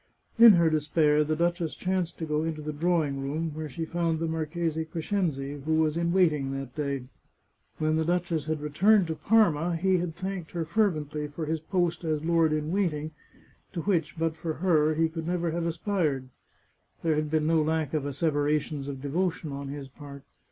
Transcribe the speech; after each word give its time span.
In 0.39 0.53
her 0.53 0.67
despair, 0.71 1.23
the 1.23 1.35
duchess 1.35 1.75
chanced 1.75 2.17
to 2.17 2.25
go 2.25 2.41
into 2.41 2.63
the 2.63 2.73
draw 2.73 3.05
ing 3.05 3.19
room, 3.21 3.51
where 3.53 3.69
she 3.69 3.85
found 3.85 4.17
the 4.17 4.25
Marchese 4.27 4.83
Crescenzi, 4.85 5.61
who 5.63 5.75
was 5.75 5.95
in 5.95 6.11
waiting 6.11 6.53
that 6.53 6.73
day. 6.75 7.03
When 7.77 7.97
the 7.97 8.03
duchess 8.05 8.47
had 8.47 8.61
returned 8.61 9.05
to 9.09 9.15
Parma 9.15 9.75
he 9.75 9.99
had 9.99 10.15
thanked 10.15 10.53
her 10.53 10.65
fervently 10.65 11.27
for 11.27 11.45
his 11.45 11.59
post 11.59 12.03
as 12.03 12.25
lord 12.25 12.51
in 12.51 12.71
waiting, 12.71 13.11
to 13.73 13.81
which, 13.83 14.17
but 14.17 14.35
for 14.35 14.53
her, 14.53 14.95
he 14.95 15.07
could 15.07 15.27
never 15.27 15.51
have 15.51 15.67
aspired. 15.67 16.29
There 17.03 17.13
had 17.13 17.29
been 17.29 17.45
no 17.45 17.61
lack 17.61 17.93
of 17.93 18.03
asseverations 18.03 18.87
of 18.87 19.03
devotion 19.03 19.51
on 19.51 19.67
his 19.67 19.87
part. 19.87 20.23